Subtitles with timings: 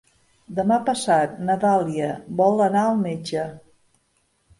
[0.59, 2.07] Demà passat na Dàlia
[2.39, 3.45] vol anar al metge.